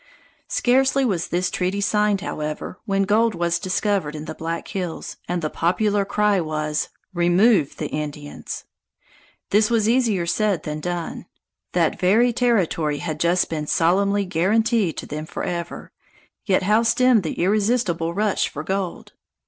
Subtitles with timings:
[0.47, 5.43] Scarcely was this treaty signed, however, when gold was discovered in the Black Hills, and
[5.43, 8.63] the popular cry was: "Remove the Indians!"
[9.51, 11.27] This was easier said than done.
[11.73, 15.91] That very territory had just been solemnly guaranteed to them forever:
[16.47, 19.13] yet how stem the irresistible rush for gold?